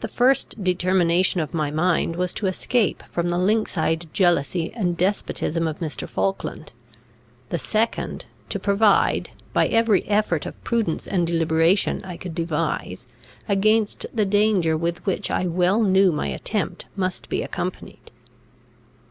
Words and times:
The 0.00 0.08
first 0.08 0.64
determination 0.64 1.42
of 1.42 1.52
my 1.52 1.70
mind 1.70 2.16
was 2.16 2.32
to 2.32 2.46
escape 2.46 3.02
from 3.10 3.28
the 3.28 3.36
lynx 3.36 3.76
eyed 3.76 4.06
jealousy 4.14 4.72
and 4.72 4.96
despotism 4.96 5.68
of 5.68 5.80
Mr. 5.80 6.08
Falkland; 6.08 6.72
the 7.50 7.58
second 7.58 8.24
to 8.48 8.58
provide, 8.58 9.28
by 9.52 9.66
every 9.66 10.06
effort 10.08 10.46
of 10.46 10.64
prudence 10.64 11.06
and 11.06 11.26
deliberation 11.26 12.02
I 12.02 12.16
could 12.16 12.34
devise, 12.34 13.06
against 13.46 14.06
the 14.14 14.24
danger 14.24 14.74
with 14.74 15.04
which 15.04 15.30
I 15.30 15.46
well 15.46 15.82
knew 15.82 16.12
my 16.12 16.28
attempt 16.28 16.86
must 16.96 17.28
be 17.28 17.42
accompanied. 17.42 18.10